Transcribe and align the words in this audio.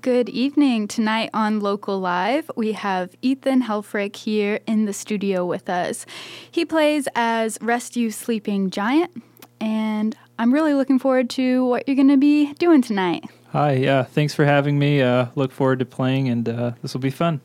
Good 0.00 0.30
evening. 0.30 0.88
Tonight 0.88 1.28
on 1.34 1.60
Local 1.60 1.98
Live, 1.98 2.50
we 2.56 2.72
have 2.72 3.14
Ethan 3.20 3.64
Helfrich 3.64 4.16
here 4.16 4.60
in 4.66 4.86
the 4.86 4.94
studio 4.94 5.44
with 5.44 5.68
us. 5.68 6.06
He 6.50 6.64
plays 6.64 7.06
as 7.14 7.58
Rest 7.60 7.96
You 7.96 8.10
Sleeping 8.10 8.70
Giant, 8.70 9.22
and 9.60 10.16
I'm 10.38 10.54
really 10.54 10.72
looking 10.72 10.98
forward 10.98 11.28
to 11.30 11.66
what 11.66 11.86
you're 11.86 11.96
going 11.96 12.08
to 12.08 12.16
be 12.16 12.54
doing 12.54 12.80
tonight. 12.80 13.24
Hi, 13.52 13.72
yeah, 13.72 14.04
thanks 14.04 14.32
for 14.32 14.46
having 14.46 14.78
me. 14.78 15.02
Uh, 15.02 15.26
look 15.34 15.52
forward 15.52 15.80
to 15.80 15.84
playing, 15.84 16.30
and 16.30 16.48
uh, 16.48 16.70
this 16.80 16.94
will 16.94 17.02
be 17.02 17.10
fun. 17.10 17.42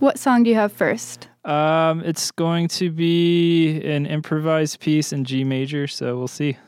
What 0.00 0.18
song 0.18 0.42
do 0.42 0.50
you 0.50 0.56
have 0.56 0.72
first? 0.72 1.28
Um, 1.46 2.02
it's 2.02 2.30
going 2.30 2.68
to 2.68 2.90
be 2.90 3.80
an 3.84 4.04
improvised 4.04 4.80
piece 4.80 5.14
in 5.14 5.24
G 5.24 5.44
major, 5.44 5.86
so 5.86 6.18
we'll 6.18 6.28
see. 6.28 6.58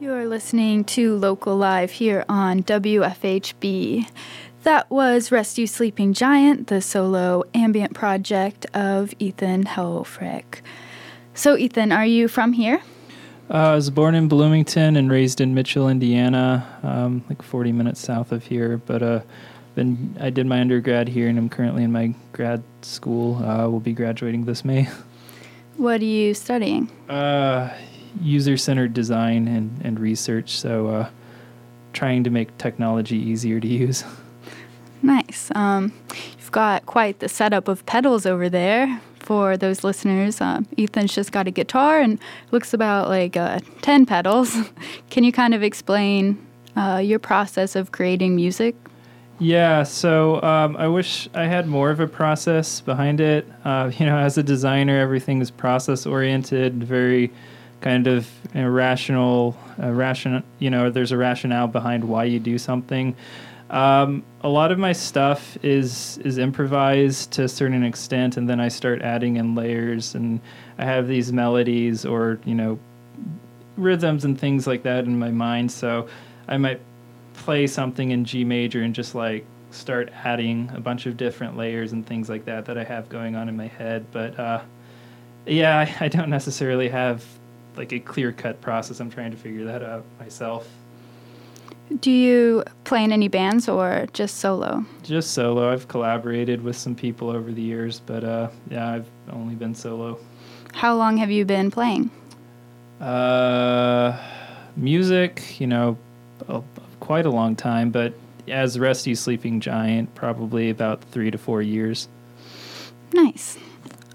You're 0.00 0.26
listening 0.26 0.84
to 0.84 1.14
Local 1.14 1.58
Live 1.58 1.90
here 1.90 2.24
on 2.26 2.62
WFHB. 2.62 4.08
That 4.62 4.88
was 4.88 5.30
Rest 5.30 5.58
You 5.58 5.66
Sleeping 5.66 6.14
Giant, 6.14 6.68
the 6.68 6.80
solo 6.80 7.44
ambient 7.52 7.92
project 7.92 8.64
of 8.72 9.12
Ethan 9.18 9.64
Helfrich. 9.64 10.62
So, 11.34 11.54
Ethan, 11.54 11.92
are 11.92 12.06
you 12.06 12.28
from 12.28 12.54
here? 12.54 12.80
Uh, 13.50 13.56
I 13.56 13.74
was 13.74 13.90
born 13.90 14.14
in 14.14 14.26
Bloomington 14.26 14.96
and 14.96 15.10
raised 15.10 15.38
in 15.38 15.52
Mitchell, 15.52 15.86
Indiana, 15.86 16.66
um, 16.82 17.22
like 17.28 17.42
40 17.42 17.72
minutes 17.72 18.00
south 18.00 18.32
of 18.32 18.46
here. 18.46 18.78
But 18.78 19.02
uh, 19.02 19.20
been 19.74 20.16
I 20.18 20.30
did 20.30 20.46
my 20.46 20.62
undergrad 20.62 21.08
here, 21.08 21.28
and 21.28 21.36
I'm 21.36 21.50
currently 21.50 21.84
in 21.84 21.92
my 21.92 22.14
grad 22.32 22.62
school. 22.80 23.44
Uh, 23.44 23.68
will 23.68 23.80
be 23.80 23.92
graduating 23.92 24.46
this 24.46 24.64
May. 24.64 24.88
What 25.76 26.00
are 26.00 26.04
you 26.04 26.34
studying? 26.34 26.90
Uh, 27.08 27.70
user-centered 28.20 28.94
design 28.94 29.48
and, 29.48 29.80
and 29.84 30.00
research. 30.00 30.58
So, 30.58 30.88
uh, 30.88 31.10
trying 31.92 32.24
to 32.24 32.30
make 32.30 32.56
technology 32.58 33.16
easier 33.16 33.60
to 33.60 33.68
use. 33.68 34.04
Nice. 35.02 35.50
Um, 35.54 35.92
you've 36.38 36.52
got 36.52 36.84
quite 36.86 37.20
the 37.20 37.28
setup 37.30 37.68
of 37.68 37.86
pedals 37.86 38.26
over 38.26 38.48
there 38.48 39.00
for 39.18 39.56
those 39.56 39.82
listeners. 39.82 40.40
Um, 40.40 40.66
Ethan's 40.76 41.14
just 41.14 41.32
got 41.32 41.46
a 41.46 41.50
guitar 41.50 42.00
and 42.00 42.18
looks 42.50 42.74
about 42.74 43.08
like 43.08 43.36
uh, 43.36 43.60
10 43.82 44.06
pedals. 44.06 44.54
Can 45.10 45.24
you 45.24 45.32
kind 45.32 45.54
of 45.54 45.62
explain 45.62 46.44
uh, 46.76 47.00
your 47.02 47.18
process 47.18 47.76
of 47.76 47.92
creating 47.92 48.36
music? 48.36 48.74
Yeah, 49.38 49.84
so 49.84 50.42
um, 50.42 50.76
I 50.76 50.86
wish 50.86 51.30
I 51.32 51.46
had 51.46 51.66
more 51.66 51.90
of 51.90 51.98
a 51.98 52.06
process 52.06 52.82
behind 52.82 53.22
it. 53.22 53.50
Uh, 53.64 53.90
you 53.98 54.04
know, 54.04 54.18
as 54.18 54.36
a 54.36 54.42
designer, 54.42 54.98
everything 54.98 55.40
is 55.40 55.50
process 55.50 56.04
oriented, 56.04 56.84
very 56.84 57.30
kind 57.80 58.06
of 58.06 58.28
irrational, 58.54 59.56
uh. 59.78 60.42
You 60.58 60.70
know, 60.70 60.90
there's 60.90 61.12
a 61.12 61.16
rationale 61.16 61.66
behind 61.66 62.04
why 62.04 62.24
you 62.24 62.38
do 62.38 62.58
something. 62.58 63.16
Um, 63.70 64.24
a 64.42 64.48
lot 64.48 64.72
of 64.72 64.78
my 64.78 64.92
stuff 64.92 65.56
is 65.62 66.18
is 66.18 66.38
improvised 66.38 67.30
to 67.32 67.44
a 67.44 67.48
certain 67.48 67.84
extent, 67.84 68.36
and 68.36 68.48
then 68.48 68.60
I 68.60 68.68
start 68.68 69.00
adding 69.02 69.36
in 69.36 69.54
layers, 69.54 70.14
and 70.14 70.40
I 70.78 70.84
have 70.84 71.06
these 71.06 71.32
melodies 71.32 72.04
or 72.04 72.40
you 72.44 72.54
know 72.54 72.78
rhythms 73.76 74.24
and 74.24 74.38
things 74.38 74.66
like 74.66 74.82
that 74.82 75.04
in 75.04 75.18
my 75.18 75.30
mind. 75.30 75.70
So 75.70 76.08
I 76.48 76.56
might 76.56 76.80
play 77.34 77.66
something 77.66 78.10
in 78.10 78.24
G 78.24 78.44
major 78.44 78.82
and 78.82 78.94
just 78.94 79.14
like 79.14 79.44
start 79.70 80.10
adding 80.24 80.70
a 80.74 80.80
bunch 80.80 81.06
of 81.06 81.16
different 81.16 81.56
layers 81.56 81.92
and 81.92 82.04
things 82.04 82.28
like 82.28 82.44
that 82.46 82.64
that 82.66 82.76
I 82.76 82.84
have 82.84 83.08
going 83.08 83.36
on 83.36 83.48
in 83.48 83.56
my 83.56 83.68
head. 83.68 84.04
But 84.10 84.38
uh, 84.38 84.62
yeah, 85.46 85.78
I, 85.78 86.06
I 86.06 86.08
don't 86.08 86.30
necessarily 86.30 86.88
have 86.88 87.24
like 87.76 87.92
a 87.92 88.00
clear 88.00 88.32
cut 88.32 88.60
process. 88.60 89.00
I'm 89.00 89.10
trying 89.10 89.30
to 89.30 89.36
figure 89.36 89.64
that 89.64 89.82
out 89.82 90.04
myself. 90.18 90.68
Do 92.00 92.10
you 92.10 92.62
play 92.84 93.02
in 93.02 93.10
any 93.10 93.26
bands 93.26 93.68
or 93.68 94.06
just 94.12 94.36
solo? 94.36 94.84
Just 95.02 95.32
solo. 95.32 95.72
I've 95.72 95.88
collaborated 95.88 96.62
with 96.62 96.76
some 96.76 96.94
people 96.94 97.30
over 97.30 97.50
the 97.50 97.62
years, 97.62 98.00
but 98.06 98.22
uh, 98.22 98.48
yeah, 98.70 98.92
I've 98.92 99.06
only 99.32 99.56
been 99.56 99.74
solo. 99.74 100.18
How 100.72 100.94
long 100.94 101.16
have 101.16 101.32
you 101.32 101.44
been 101.44 101.70
playing? 101.70 102.10
Uh, 103.00 104.16
music, 104.76 105.58
you 105.60 105.66
know, 105.66 105.98
a, 106.48 106.62
quite 107.00 107.26
a 107.26 107.30
long 107.30 107.56
time, 107.56 107.90
but 107.90 108.12
as 108.46 108.78
Rest 108.78 109.06
You 109.06 109.16
Sleeping 109.16 109.60
Giant, 109.60 110.14
probably 110.14 110.70
about 110.70 111.02
three 111.04 111.30
to 111.30 111.38
four 111.38 111.60
years. 111.60 112.08
Nice. 113.12 113.58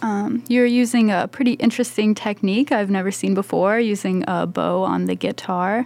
Um, 0.02 0.44
you're 0.48 0.66
using 0.66 1.12
a 1.12 1.28
pretty 1.28 1.54
interesting 1.54 2.16
technique 2.16 2.72
I've 2.72 2.90
never 2.90 3.12
seen 3.12 3.34
before, 3.34 3.80
using 3.80 4.24
a 4.28 4.46
bow 4.46 4.84
on 4.84 5.06
the 5.06 5.16
guitar. 5.16 5.86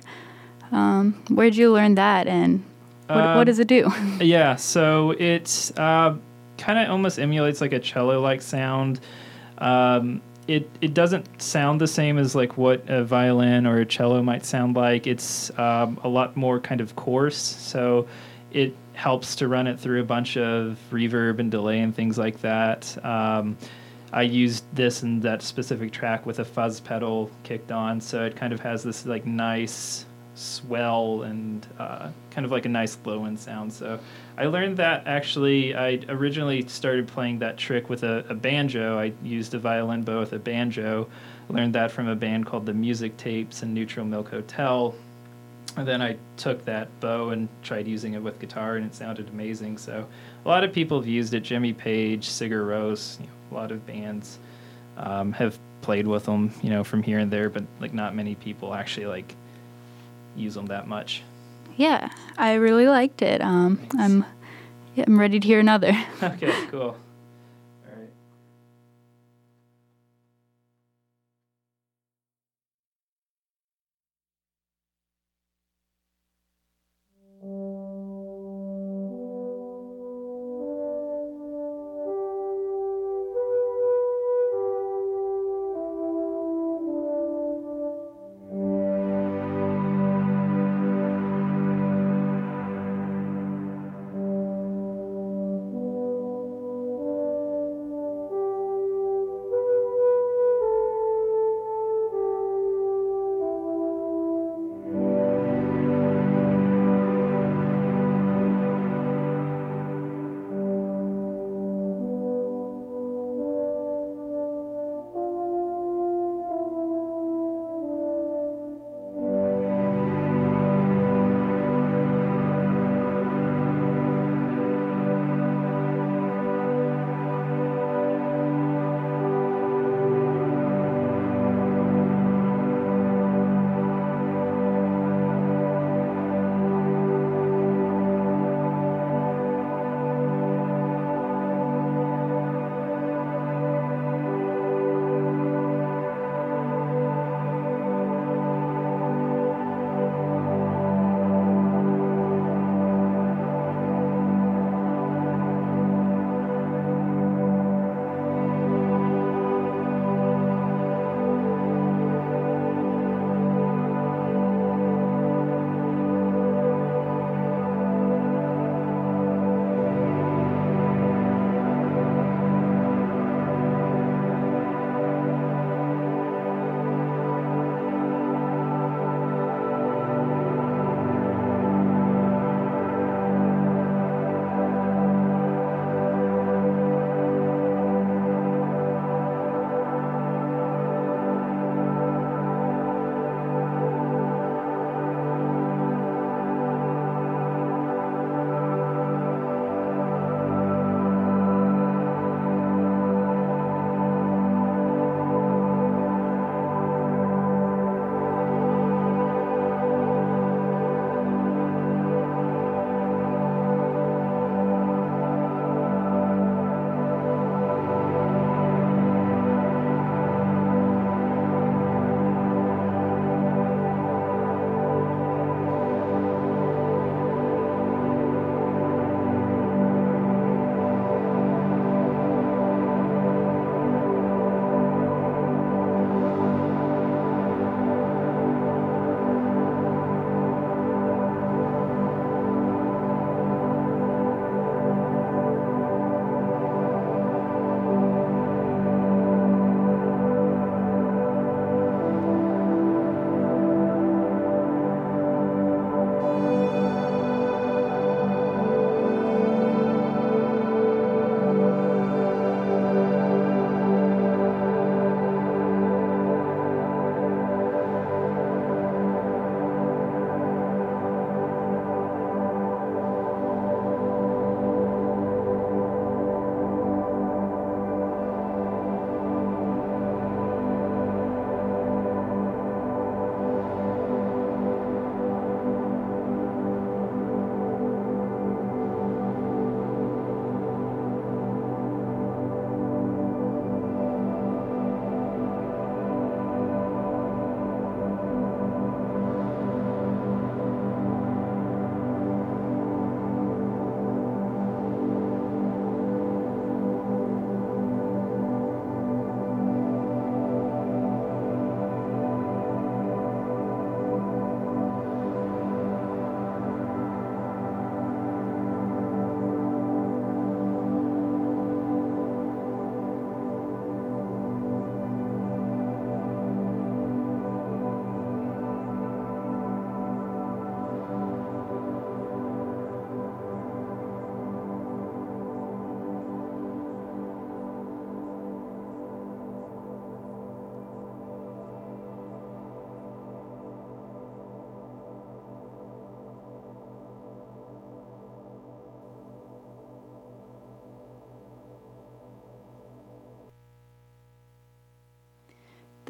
Um, 0.71 1.13
where'd 1.29 1.55
you 1.55 1.71
learn 1.71 1.95
that, 1.95 2.27
and 2.27 2.63
what, 3.07 3.17
uh, 3.17 3.35
what 3.35 3.43
does 3.45 3.59
it 3.59 3.67
do? 3.67 3.91
yeah, 4.19 4.55
so 4.55 5.11
it 5.11 5.71
uh, 5.77 6.15
kind 6.57 6.79
of 6.79 6.89
almost 6.89 7.19
emulates 7.19 7.61
like 7.61 7.73
a 7.73 7.79
cello-like 7.79 8.41
sound. 8.41 8.99
Um, 9.57 10.21
it 10.47 10.69
it 10.81 10.93
doesn't 10.93 11.41
sound 11.41 11.79
the 11.79 11.87
same 11.87 12.17
as 12.17 12.33
like 12.33 12.57
what 12.57 12.83
a 12.89 13.03
violin 13.03 13.67
or 13.67 13.79
a 13.79 13.85
cello 13.85 14.21
might 14.23 14.45
sound 14.45 14.75
like. 14.75 15.05
It's 15.05 15.51
um, 15.59 15.99
a 16.03 16.09
lot 16.09 16.35
more 16.35 16.59
kind 16.59 16.81
of 16.81 16.95
coarse, 16.95 17.37
so 17.37 18.07
it 18.51 18.75
helps 18.93 19.35
to 19.37 19.47
run 19.47 19.67
it 19.67 19.79
through 19.79 20.01
a 20.01 20.05
bunch 20.05 20.37
of 20.37 20.77
reverb 20.91 21.39
and 21.39 21.49
delay 21.49 21.79
and 21.79 21.95
things 21.95 22.17
like 22.17 22.41
that. 22.41 22.97
Um, 23.05 23.57
I 24.11 24.23
used 24.23 24.63
this 24.73 25.03
and 25.03 25.21
that 25.23 25.41
specific 25.41 25.91
track 25.91 26.25
with 26.25 26.39
a 26.39 26.45
fuzz 26.45 26.79
pedal 26.79 27.29
kicked 27.43 27.71
on, 27.71 28.01
so 28.01 28.25
it 28.25 28.35
kind 28.35 28.53
of 28.53 28.59
has 28.61 28.83
this 28.83 29.05
like 29.05 29.25
nice 29.25 30.05
swell 30.35 31.23
and 31.23 31.67
uh, 31.79 32.09
kind 32.31 32.45
of 32.45 32.51
like 32.51 32.65
a 32.65 32.69
nice 32.69 32.97
low 33.03 33.25
end 33.25 33.39
sound. 33.39 33.71
So 33.73 33.99
I 34.37 34.45
learned 34.45 34.77
that 34.77 35.05
actually. 35.05 35.75
I 35.75 35.99
originally 36.07 36.67
started 36.67 37.07
playing 37.07 37.39
that 37.39 37.57
trick 37.57 37.89
with 37.89 38.03
a, 38.03 38.25
a 38.29 38.33
banjo. 38.33 38.97
I 38.97 39.11
used 39.21 39.53
a 39.53 39.59
violin 39.59 40.03
bow 40.03 40.21
with 40.21 40.33
a 40.33 40.39
banjo. 40.39 41.07
Learned 41.49 41.75
that 41.75 41.91
from 41.91 42.07
a 42.07 42.15
band 42.15 42.45
called 42.45 42.65
the 42.65 42.73
Music 42.73 43.17
Tapes 43.17 43.63
and 43.63 43.73
Neutral 43.73 44.05
Milk 44.05 44.29
Hotel. 44.29 44.95
And 45.79 45.87
then 45.87 46.01
I 46.01 46.17
took 46.35 46.65
that 46.65 46.87
bow 46.99 47.29
and 47.29 47.47
tried 47.63 47.87
using 47.87 48.13
it 48.13 48.21
with 48.21 48.37
guitar, 48.37 48.75
and 48.75 48.85
it 48.85 48.93
sounded 48.93 49.29
amazing. 49.29 49.77
So 49.77 50.05
a 50.43 50.47
lot 50.47 50.65
of 50.65 50.73
people 50.73 50.99
have 50.99 51.07
used 51.07 51.33
it. 51.33 51.39
Jimmy 51.39 51.71
Page, 51.71 52.27
Sigur 52.27 52.67
Rós, 52.67 53.17
you 53.17 53.27
know, 53.27 53.31
a 53.49 53.53
lot 53.55 53.71
of 53.71 53.87
bands 53.87 54.39
um, 54.97 55.31
have 55.31 55.57
played 55.81 56.05
with 56.05 56.25
them, 56.25 56.53
you 56.61 56.69
know, 56.69 56.83
from 56.83 57.01
here 57.01 57.17
and 57.17 57.31
there, 57.31 57.49
but 57.49 57.63
like 57.79 57.93
not 57.93 58.13
many 58.13 58.35
people 58.35 58.73
actually 58.73 59.05
like 59.05 59.33
use 60.35 60.53
them 60.53 60.65
that 60.65 60.89
much. 60.89 61.23
Yeah, 61.77 62.09
I 62.37 62.55
really 62.55 62.87
liked 62.87 63.21
it. 63.21 63.39
Um, 63.39 63.79
I'm 63.97 64.25
yeah, 64.95 65.05
I'm 65.07 65.17
ready 65.17 65.39
to 65.39 65.47
hear 65.47 65.61
another. 65.61 65.97
okay, 66.21 66.51
cool. 66.67 66.97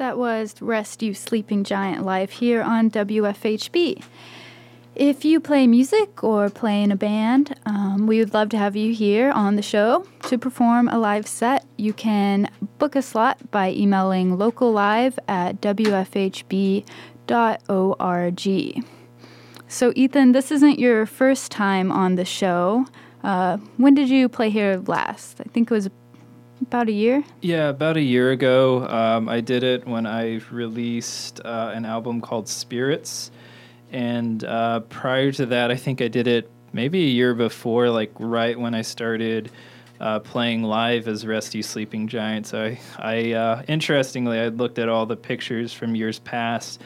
That 0.00 0.16
was 0.16 0.54
Rest 0.62 1.02
You 1.02 1.12
Sleeping 1.12 1.62
Giant 1.62 2.06
live 2.06 2.30
here 2.30 2.62
on 2.62 2.90
WFHB. 2.90 4.02
If 4.94 5.26
you 5.26 5.40
play 5.40 5.66
music 5.66 6.24
or 6.24 6.48
play 6.48 6.82
in 6.82 6.90
a 6.90 6.96
band, 6.96 7.54
um, 7.66 8.06
we 8.06 8.18
would 8.18 8.32
love 8.32 8.48
to 8.48 8.56
have 8.56 8.74
you 8.74 8.94
here 8.94 9.30
on 9.30 9.56
the 9.56 9.62
show 9.62 10.06
to 10.22 10.38
perform 10.38 10.88
a 10.88 10.98
live 10.98 11.26
set. 11.26 11.66
You 11.76 11.92
can 11.92 12.50
book 12.78 12.96
a 12.96 13.02
slot 13.02 13.50
by 13.50 13.72
emailing 13.72 14.38
locallive 14.38 15.18
at 15.28 15.60
wfhb.org. 15.60 16.86
So, 19.68 19.92
Ethan, 19.94 20.32
this 20.32 20.50
isn't 20.50 20.78
your 20.78 21.04
first 21.04 21.52
time 21.52 21.92
on 21.92 22.14
the 22.14 22.24
show. 22.24 22.86
Uh, 23.22 23.58
when 23.76 23.94
did 23.94 24.08
you 24.08 24.30
play 24.30 24.48
here 24.48 24.82
last? 24.86 25.42
I 25.42 25.48
think 25.50 25.70
it 25.70 25.74
was 25.74 25.90
about 26.60 26.88
a 26.88 26.92
year. 26.92 27.24
Yeah, 27.40 27.68
about 27.68 27.96
a 27.96 28.02
year 28.02 28.32
ago. 28.32 28.86
Um, 28.86 29.28
I 29.28 29.40
did 29.40 29.62
it 29.62 29.86
when 29.86 30.06
I 30.06 30.40
released 30.50 31.40
uh, 31.44 31.72
an 31.74 31.84
album 31.84 32.20
called 32.20 32.48
Spirits. 32.48 33.30
And 33.92 34.44
uh, 34.44 34.80
prior 34.80 35.32
to 35.32 35.46
that, 35.46 35.70
I 35.70 35.76
think 35.76 36.00
I 36.00 36.08
did 36.08 36.26
it 36.26 36.50
maybe 36.72 37.02
a 37.02 37.08
year 37.08 37.34
before, 37.34 37.90
like 37.90 38.12
right 38.18 38.58
when 38.58 38.74
I 38.74 38.82
started 38.82 39.50
uh, 40.00 40.20
playing 40.20 40.62
live 40.62 41.08
as 41.08 41.26
Rest 41.26 41.54
You 41.54 41.62
Sleeping 41.62 42.08
Giant. 42.08 42.46
So 42.46 42.64
I, 42.64 42.78
I 42.98 43.32
uh, 43.32 43.62
interestingly, 43.68 44.38
I 44.38 44.48
looked 44.48 44.78
at 44.78 44.88
all 44.88 45.06
the 45.06 45.16
pictures 45.16 45.72
from 45.72 45.94
years 45.94 46.18
past 46.20 46.80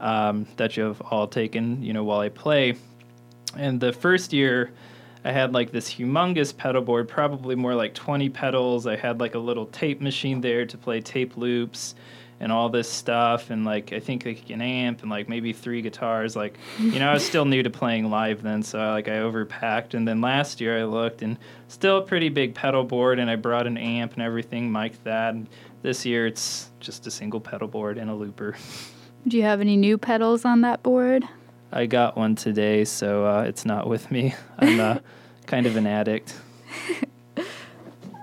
um, 0.00 0.46
that 0.56 0.76
you 0.76 0.82
have 0.84 1.00
all 1.00 1.26
taken, 1.26 1.82
you 1.82 1.92
know, 1.92 2.04
while 2.04 2.20
I 2.20 2.28
play. 2.28 2.74
And 3.56 3.80
the 3.80 3.92
first 3.92 4.32
year, 4.32 4.72
I 5.24 5.32
had 5.32 5.52
like 5.52 5.72
this 5.72 5.92
humongous 5.92 6.56
pedal 6.56 6.82
board, 6.82 7.08
probably 7.08 7.54
more 7.54 7.74
like 7.74 7.94
20 7.94 8.28
pedals. 8.30 8.86
I 8.86 8.96
had 8.96 9.20
like 9.20 9.34
a 9.34 9.38
little 9.38 9.66
tape 9.66 10.00
machine 10.00 10.40
there 10.40 10.64
to 10.66 10.78
play 10.78 11.00
tape 11.00 11.36
loops 11.36 11.94
and 12.40 12.52
all 12.52 12.68
this 12.68 12.88
stuff 12.88 13.50
and 13.50 13.64
like 13.64 13.92
I 13.92 13.98
think 13.98 14.24
like 14.24 14.48
an 14.50 14.62
amp 14.62 15.02
and 15.02 15.10
like 15.10 15.28
maybe 15.28 15.52
three 15.52 15.82
guitars 15.82 16.36
like 16.36 16.56
you 16.78 16.98
know 16.98 17.08
I 17.08 17.14
was 17.14 17.26
still 17.26 17.44
new 17.44 17.62
to 17.62 17.70
playing 17.70 18.10
live 18.10 18.42
then 18.42 18.62
so 18.62 18.78
I, 18.78 18.92
like 18.92 19.08
I 19.08 19.16
overpacked 19.16 19.94
and 19.94 20.06
then 20.06 20.20
last 20.20 20.60
year 20.60 20.78
I 20.78 20.84
looked 20.84 21.22
and 21.22 21.36
still 21.66 21.98
a 21.98 22.02
pretty 22.02 22.28
big 22.28 22.54
pedal 22.54 22.84
board 22.84 23.18
and 23.18 23.28
I 23.28 23.36
brought 23.36 23.66
an 23.66 23.76
amp 23.76 24.12
and 24.14 24.22
everything 24.22 24.70
mic'd 24.70 25.02
that 25.04 25.34
and 25.34 25.48
this 25.82 26.06
year 26.06 26.26
it's 26.26 26.70
just 26.80 27.06
a 27.06 27.10
single 27.10 27.40
pedal 27.40 27.68
board 27.68 27.98
and 27.98 28.10
a 28.10 28.14
looper. 28.14 28.56
Do 29.26 29.36
you 29.36 29.42
have 29.42 29.60
any 29.60 29.76
new 29.76 29.98
pedals 29.98 30.44
on 30.44 30.60
that 30.62 30.82
board? 30.82 31.24
I 31.70 31.86
got 31.86 32.16
one 32.16 32.34
today, 32.34 32.84
so 32.84 33.26
uh, 33.26 33.42
it's 33.42 33.64
not 33.64 33.88
with 33.88 34.10
me. 34.10 34.34
I'm 34.58 34.80
uh, 34.80 34.98
kind 35.46 35.66
of 35.66 35.76
an 35.76 35.86
addict. 35.86 36.34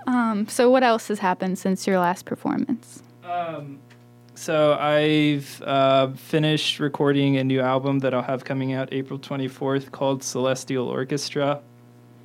um, 0.06 0.48
so, 0.48 0.70
what 0.70 0.82
else 0.82 1.08
has 1.08 1.20
happened 1.20 1.58
since 1.58 1.86
your 1.86 1.98
last 1.98 2.24
performance? 2.24 3.02
Um, 3.24 3.78
so, 4.34 4.74
I've 4.74 5.62
uh, 5.62 6.08
finished 6.12 6.80
recording 6.80 7.36
a 7.36 7.44
new 7.44 7.60
album 7.60 8.00
that 8.00 8.14
I'll 8.14 8.22
have 8.22 8.44
coming 8.44 8.72
out 8.72 8.88
April 8.92 9.18
24th 9.18 9.92
called 9.92 10.22
Celestial 10.24 10.88
Orchestra. 10.88 11.60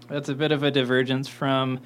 That's 0.07 0.29
a 0.29 0.35
bit 0.35 0.51
of 0.51 0.63
a 0.63 0.71
divergence 0.71 1.27
from 1.27 1.79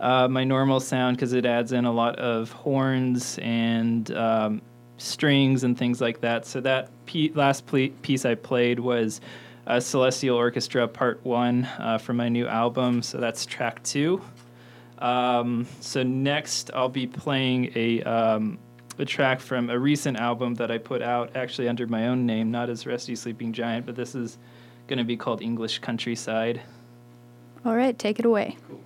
uh, 0.00 0.28
my 0.28 0.44
normal 0.44 0.80
sound 0.80 1.16
because 1.16 1.32
it 1.32 1.46
adds 1.46 1.72
in 1.72 1.84
a 1.84 1.92
lot 1.92 2.16
of 2.18 2.50
horns 2.50 3.38
and 3.40 4.10
um, 4.16 4.62
strings 4.98 5.64
and 5.64 5.76
things 5.76 6.00
like 6.00 6.20
that. 6.20 6.46
So 6.46 6.60
that 6.60 6.90
p- 7.06 7.32
last 7.34 7.66
ple- 7.66 7.88
piece 8.02 8.24
I 8.24 8.34
played 8.34 8.78
was 8.80 9.20
uh, 9.66 9.80
Celestial 9.80 10.36
Orchestra 10.36 10.88
Part 10.88 11.24
One 11.24 11.64
uh, 11.78 11.98
from 11.98 12.16
my 12.16 12.28
new 12.28 12.46
album. 12.46 13.02
So 13.02 13.18
that's 13.18 13.46
track 13.46 13.82
two. 13.82 14.22
Um, 14.98 15.66
so 15.80 16.02
next 16.02 16.70
I'll 16.74 16.88
be 16.88 17.06
playing 17.06 17.72
a 17.74 18.02
um, 18.02 18.58
a 18.98 19.04
track 19.04 19.40
from 19.40 19.70
a 19.70 19.78
recent 19.78 20.18
album 20.18 20.54
that 20.56 20.70
I 20.70 20.78
put 20.78 21.02
out 21.02 21.34
actually 21.36 21.68
under 21.68 21.86
my 21.86 22.08
own 22.08 22.26
name, 22.26 22.50
not 22.50 22.68
as 22.70 22.86
Rest 22.86 23.08
You 23.08 23.16
Sleeping 23.16 23.52
Giant, 23.52 23.86
but 23.86 23.96
this 23.96 24.14
is 24.14 24.38
going 24.86 24.98
to 24.98 25.04
be 25.04 25.16
called 25.16 25.42
English 25.42 25.78
Countryside. 25.78 26.60
All 27.64 27.74
right, 27.74 27.98
take 27.98 28.18
it 28.18 28.24
away. 28.24 28.56
Cool. 28.68 28.80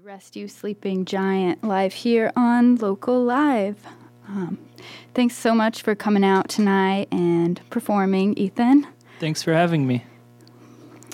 Rest 0.00 0.36
You 0.36 0.48
Sleeping 0.48 1.04
Giant 1.04 1.62
live 1.62 1.92
here 1.92 2.32
on 2.34 2.76
Local 2.76 3.22
Live. 3.22 3.84
Um, 4.26 4.58
thanks 5.12 5.36
so 5.36 5.54
much 5.54 5.82
for 5.82 5.94
coming 5.94 6.24
out 6.24 6.48
tonight 6.48 7.08
and 7.12 7.60
performing, 7.68 8.36
Ethan. 8.38 8.86
Thanks 9.20 9.42
for 9.42 9.52
having 9.52 9.86
me. 9.86 10.04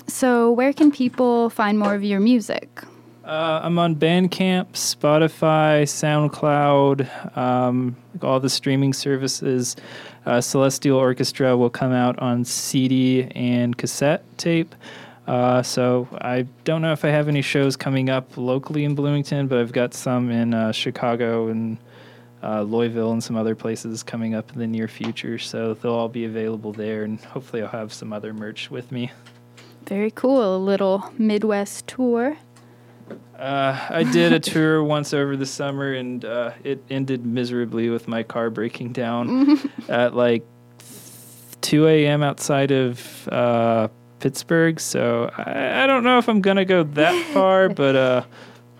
So, 0.07 0.51
where 0.51 0.71
can 0.71 0.91
people 0.91 1.49
find 1.49 1.77
more 1.77 1.93
of 1.93 2.03
your 2.03 2.19
music? 2.19 2.83
Uh, 3.25 3.59
I'm 3.63 3.77
on 3.77 3.95
Bandcamp, 3.95 4.71
Spotify, 4.71 5.83
SoundCloud, 5.83 7.37
um, 7.37 7.95
all 8.21 8.39
the 8.39 8.49
streaming 8.49 8.93
services. 8.93 9.75
Uh, 10.25 10.41
Celestial 10.41 10.97
Orchestra 10.97 11.57
will 11.57 11.69
come 11.69 11.91
out 11.91 12.17
on 12.19 12.45
CD 12.45 13.29
and 13.35 13.77
cassette 13.77 14.23
tape. 14.37 14.73
Uh, 15.29 15.61
so 15.61 16.07
I 16.19 16.47
don't 16.63 16.81
know 16.81 16.91
if 16.91 17.05
I 17.05 17.09
have 17.09 17.27
any 17.27 17.43
shows 17.43 17.77
coming 17.77 18.09
up 18.09 18.35
locally 18.35 18.83
in 18.83 18.95
Bloomington, 18.95 19.47
but 19.47 19.59
I've 19.59 19.71
got 19.71 19.93
some 19.93 20.31
in 20.31 20.55
uh, 20.55 20.71
Chicago 20.71 21.49
and 21.49 21.77
uh, 22.41 22.63
Louisville 22.63 23.11
and 23.11 23.23
some 23.23 23.35
other 23.35 23.53
places 23.53 24.01
coming 24.01 24.33
up 24.33 24.51
in 24.51 24.57
the 24.57 24.65
near 24.65 24.87
future. 24.87 25.37
So 25.37 25.75
they'll 25.75 25.93
all 25.93 26.09
be 26.09 26.25
available 26.25 26.73
there, 26.73 27.03
and 27.03 27.21
hopefully 27.21 27.61
I'll 27.61 27.69
have 27.69 27.93
some 27.93 28.11
other 28.11 28.33
merch 28.33 28.71
with 28.71 28.91
me. 28.91 29.11
Very 29.85 30.09
cool. 30.09 30.55
A 30.55 30.57
little 30.57 31.13
Midwest 31.19 31.85
tour. 31.85 32.35
Uh, 33.37 33.79
I 33.87 34.05
did 34.11 34.33
a 34.33 34.39
tour 34.39 34.83
once 34.95 35.13
over 35.13 35.37
the 35.37 35.45
summer, 35.45 35.93
and 35.93 36.25
uh, 36.25 36.53
it 36.63 36.83
ended 36.89 37.23
miserably 37.23 37.91
with 37.91 38.07
my 38.07 38.23
car 38.23 38.49
breaking 38.49 38.93
down 38.93 39.69
at 39.89 40.15
like 40.15 40.43
2 41.61 41.85
a.m. 41.85 42.23
outside 42.23 42.71
of 42.71 43.27
uh, 43.27 43.89
Pittsburgh. 44.19 44.79
So 44.79 45.31
I, 45.37 45.83
I, 45.83 45.87
don't 45.87 46.03
know 46.03 46.17
if 46.17 46.27
I'm 46.29 46.41
gonna 46.41 46.65
go 46.65 46.83
that 46.83 47.25
far, 47.33 47.69
but 47.69 47.95
uh, 47.95 48.23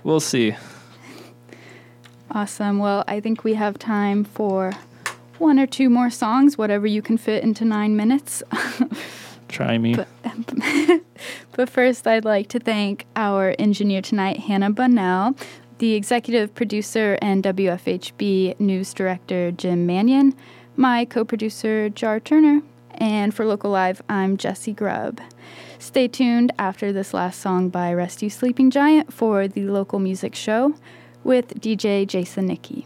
we'll 0.04 0.19
see. 0.19 0.56
Awesome. 2.32 2.80
Well, 2.80 3.04
I 3.08 3.19
think 3.19 3.43
we 3.43 3.56
have 3.56 3.80
time 3.80 4.23
for 4.23 4.73
one 5.39 5.58
or 5.58 5.65
two 5.65 5.89
more 5.89 6.10
songs, 6.10 6.58
whatever 6.58 6.86
you 6.86 7.02
can 7.02 7.17
fit 7.17 7.43
into 7.43 7.65
nine 7.65 7.95
minutes. 7.95 8.43
Try 9.47 9.78
me. 9.80 9.95
But, 9.95 10.08
but, 11.54 11.69
first, 11.69 12.06
I'd 12.06 12.25
like 12.25 12.47
to 12.49 12.60
thank 12.60 13.08
our 13.15 13.56
engineer 13.58 14.02
tonight, 14.02 14.41
Hannah 14.41 14.69
Bunnell, 14.69 15.36
the 15.80 15.95
executive 15.95 16.54
producer 16.54 17.17
and 17.21 17.43
WFHB 17.43 18.60
news 18.60 18.93
director, 18.93 19.52
Jim 19.52 19.88
Mannion, 19.88 20.36
my 20.75 21.04
co 21.04 21.25
producer, 21.25 21.89
Jar 21.89 22.19
Turner, 22.19 22.62
and 22.99 23.33
for 23.33 23.45
Local 23.45 23.71
Live, 23.71 24.01
I'm 24.09 24.38
Jesse 24.38 24.73
Grubb. 24.73 25.21
Stay 25.79 26.07
tuned 26.07 26.51
after 26.59 26.91
this 26.91 27.13
last 27.13 27.39
song 27.39 27.69
by 27.69 27.91
You 28.21 28.29
Sleeping 28.29 28.69
Giant 28.69 29.13
for 29.13 29.47
the 29.47 29.63
local 29.63 29.99
music 29.99 30.35
show 30.35 30.75
with 31.23 31.59
DJ 31.59 32.05
Jason 32.05 32.47
Nicky. 32.47 32.85